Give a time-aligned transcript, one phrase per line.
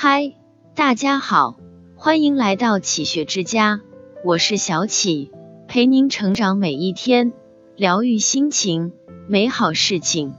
[0.00, 0.32] 嗨，
[0.76, 1.56] 大家好，
[1.96, 3.80] 欢迎来到启学之家，
[4.24, 5.32] 我是小启，
[5.66, 7.32] 陪您成长每一天，
[7.74, 8.92] 疗愈心情，
[9.26, 10.34] 美好事情。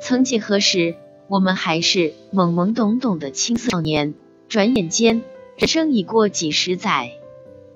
[0.00, 0.96] 曾几何时，
[1.28, 4.14] 我们还是懵懵懂懂的青涩少年，
[4.48, 5.22] 转眼间，
[5.56, 7.12] 人生已过几十载。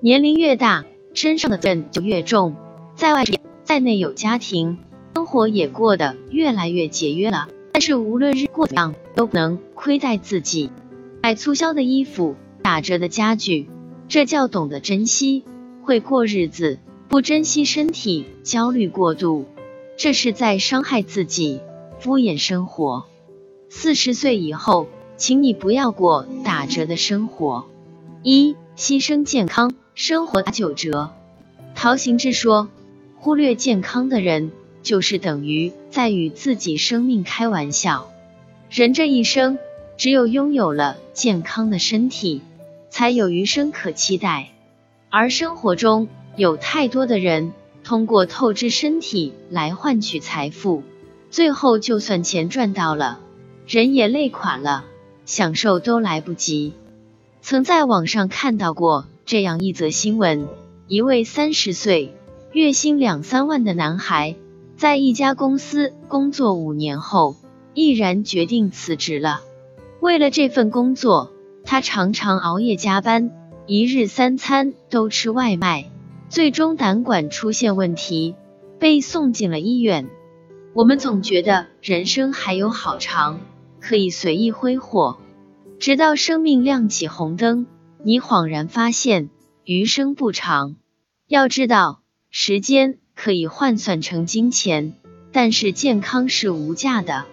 [0.01, 0.83] 年龄越大，
[1.13, 2.53] 身上的责任就越重，
[2.97, 3.23] 在外
[3.63, 4.77] 在内有家庭，
[5.15, 7.47] 生活也过得越来越节约了。
[7.71, 10.69] 但是无论日过怎样，都不能亏待自己。
[11.23, 13.69] 买促销的衣服，打折的家具，
[14.09, 15.45] 这叫懂得珍惜，
[15.81, 19.45] 会过日子；不珍惜身体，焦虑过度，
[19.95, 21.61] 这是在伤害自己，
[21.97, 23.05] 敷衍生活。
[23.69, 27.67] 四十岁以后，请你不要过打折的生活。
[28.21, 31.11] 一、牺牲健康，生活打九折。
[31.73, 32.67] 陶行知说，
[33.15, 38.09] 忽略健康的人，就是等于在与自己生命开玩笑。
[38.69, 39.57] 人这一生。
[39.97, 42.41] 只有拥有了健康的身体，
[42.89, 44.49] 才有余生可期待。
[45.09, 50.83] 而生活中有太多的人通过透支身体来换取财富，
[51.29, 53.19] 最后就算钱赚到了，
[53.67, 54.85] 人也累垮了，
[55.25, 56.73] 享受都来不及。
[57.41, 60.47] 曾在网上看到过这样一则新闻：
[60.87, 62.13] 一位三十岁、
[62.51, 64.35] 月薪两三万的男孩，
[64.75, 67.35] 在一家公司工作五年后，
[67.73, 69.41] 毅然决定辞职了。
[70.03, 71.31] 为了这份工作，
[71.63, 73.31] 他常常熬夜加班，
[73.67, 75.89] 一日三餐都吃外卖，
[76.27, 78.35] 最终胆管出现问题，
[78.79, 80.09] 被送进了医院。
[80.73, 83.39] 我们总觉得人生还有好长，
[83.79, 85.19] 可以随意挥霍，
[85.79, 87.65] 直到生命亮起红灯，
[88.03, 89.29] 你恍然发现
[89.63, 90.75] 余生不长。
[91.29, 94.95] 要知道，时间可以换算成金钱，
[95.31, 97.23] 但是健康是无价的。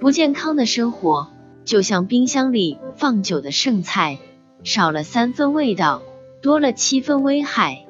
[0.00, 1.28] 不健康的生活。
[1.68, 4.18] 就像冰箱里放久的剩菜，
[4.64, 6.02] 少了三分味道，
[6.40, 7.84] 多了七分危害。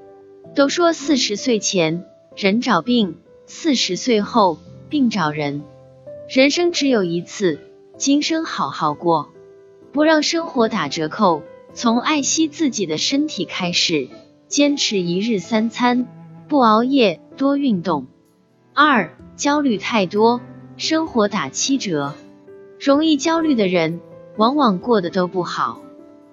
[0.57, 4.59] 都说四十岁前人找病，四十岁后
[4.89, 5.63] 病找人。
[6.29, 7.61] 人生只有一次，
[7.97, 9.29] 今生好好过，
[9.93, 11.45] 不让生活打折扣。
[11.73, 14.09] 从爱惜自己的身体开始，
[14.49, 16.09] 坚持一日三餐，
[16.49, 18.09] 不熬夜，多运动。
[18.75, 20.41] 二，焦虑太多，
[20.77, 22.17] 生活打七折。
[22.81, 24.01] 容易焦虑的人，
[24.37, 25.83] 往往过得都不好。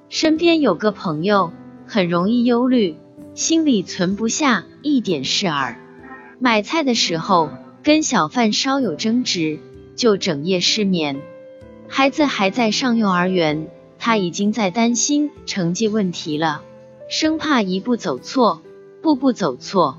[0.09, 1.51] 身边有个朋友，
[1.87, 2.95] 很容易忧虑，
[3.33, 5.81] 心里存不下一点事儿。
[6.39, 7.49] 买菜的时候，
[7.81, 9.59] 跟小贩稍有争执，
[9.95, 11.19] 就整夜失眠。
[11.87, 13.67] 孩子还在上幼儿园，
[13.97, 16.61] 他已经在担心成绩问题了，
[17.09, 18.61] 生怕一步走错，
[19.01, 19.97] 步步走错。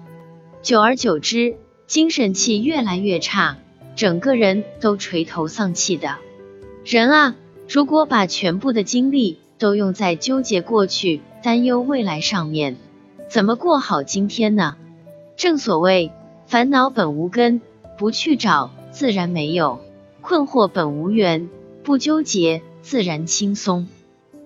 [0.62, 1.56] 久而久之，
[1.88, 3.58] 精神气越来越差，
[3.96, 6.18] 整个人都垂头丧气的。
[6.88, 7.34] 人啊，
[7.68, 12.76] 如果把全部的精力都用在纠结过去、担忧未来上面，
[13.28, 14.76] 怎么过好今天呢？
[15.36, 16.12] 正所谓，
[16.46, 17.60] 烦恼本无根，
[17.98, 19.80] 不去找自然没有；
[20.20, 21.48] 困惑本无缘，
[21.82, 23.88] 不纠结自然轻松。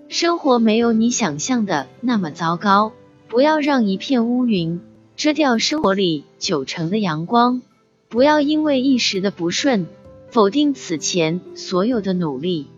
[0.09, 2.93] 生活没有你想象的那么糟糕，
[3.29, 4.81] 不要让一片乌云
[5.15, 7.61] 遮掉生活里九成的阳光，
[8.09, 9.87] 不要因为一时的不顺。
[10.31, 12.69] 否定此前所有的努力，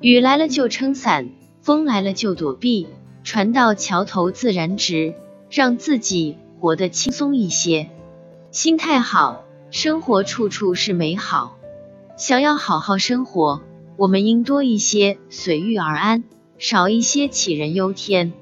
[0.00, 2.88] 雨来了就撑伞，风来了就躲避，
[3.22, 5.14] 船到桥头自然直，
[5.48, 7.88] 让自己活得轻松一些。
[8.50, 11.56] 心态好，生活处处是美好。
[12.16, 13.62] 想要好好生活，
[13.96, 16.24] 我们应多一些随遇而安，
[16.58, 18.32] 少一些杞人忧天。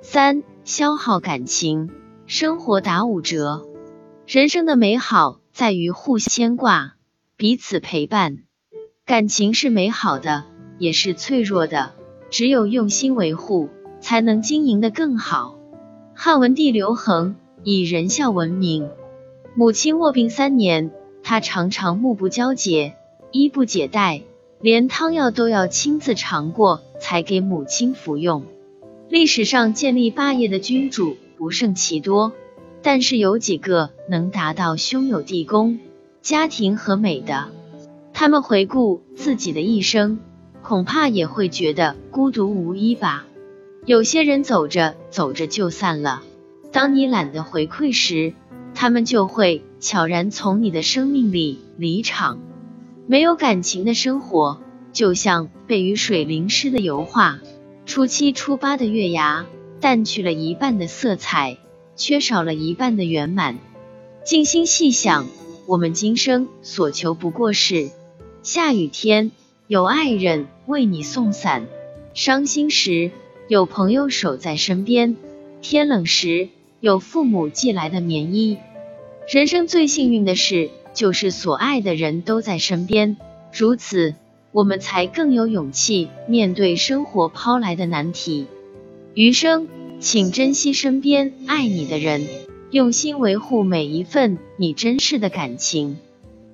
[0.00, 1.90] 三，消耗感情，
[2.24, 3.66] 生活打五折。
[4.26, 6.94] 人生的美好在于互牵挂。
[7.40, 8.40] 彼此陪伴，
[9.06, 10.44] 感情是美好的，
[10.78, 11.94] 也是脆弱的。
[12.28, 13.70] 只有用心维护，
[14.02, 15.58] 才能经营的更好。
[16.14, 18.90] 汉文帝刘恒以仁孝闻名，
[19.54, 20.90] 母亲卧病三年，
[21.22, 22.94] 他常常目不交接，
[23.32, 24.20] 衣不解带，
[24.60, 28.44] 连汤药都要亲自尝过才给母亲服用。
[29.08, 32.34] 历史上建立霸业的君主不胜其多，
[32.82, 35.78] 但是有几个能达到兄友弟恭。
[36.22, 37.48] 家庭和美的，
[38.12, 40.18] 他们回顾自己的一生，
[40.62, 43.24] 恐怕也会觉得孤独无依吧。
[43.86, 46.22] 有些人走着走着就散了，
[46.72, 48.34] 当你懒得回馈时，
[48.74, 52.38] 他们就会悄然从你的生命里离场。
[53.06, 54.60] 没有感情的生活，
[54.92, 57.38] 就像被雨水淋湿的油画，
[57.86, 59.46] 初七初八的月牙，
[59.80, 61.56] 淡去了一半的色彩，
[61.96, 63.58] 缺少了一半的圆满。
[64.22, 65.26] 静心细想。
[65.70, 67.90] 我们今生所求不过是
[68.42, 69.30] 下雨天
[69.68, 71.68] 有爱人为你送伞，
[72.12, 73.12] 伤心时
[73.46, 75.16] 有朋友守在身边，
[75.62, 76.48] 天冷时
[76.80, 78.58] 有父母寄来的棉衣。
[79.32, 83.16] 人生最幸运的事，就是所爱的人都在身边，
[83.52, 84.16] 如此，
[84.50, 88.48] 我们才更有勇气面对生活抛来的难题。
[89.14, 89.68] 余生，
[90.00, 92.26] 请珍惜身边爱你的人，
[92.70, 95.98] 用心维护每一份你珍视的感情。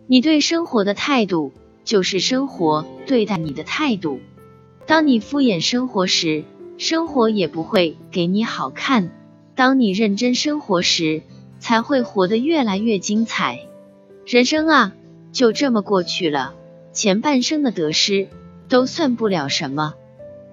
[0.06, 1.52] 你对生活的态度，
[1.84, 4.20] 就是生活对待你的态度。
[4.86, 6.44] 当你敷衍生活时，
[6.78, 9.10] 生活也不会给你好看；
[9.54, 11.22] 当你认真生活时，
[11.58, 13.60] 才会活得越来越精彩。
[14.24, 14.94] 人生啊，
[15.32, 16.54] 就这么过去了，
[16.92, 18.28] 前半生的得失
[18.68, 19.94] 都算不了什么。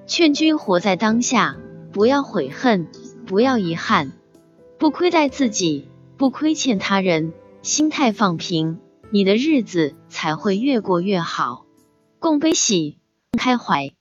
[0.08, 1.56] 劝君活在当下。
[1.94, 2.88] 不要悔恨，
[3.28, 4.14] 不要遗憾，
[4.84, 5.88] 不亏待自己，
[6.18, 7.32] 不亏欠他人，
[7.62, 8.80] 心态放平，
[9.12, 11.64] 你的日子才会越过越好。
[12.20, 12.98] 共悲喜，
[13.32, 13.94] 开怀。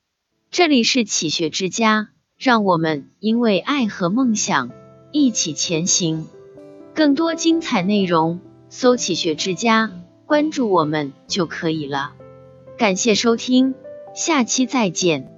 [0.51, 4.73] 这里是启学之家，让我们因为爱和梦想
[5.13, 6.27] 一起前行。
[6.95, 9.93] 更多精彩内容，搜“启学之家”，
[10.27, 12.15] 关注我们就可以了。
[12.77, 13.77] 感谢收听，
[14.17, 15.32] 下期再见。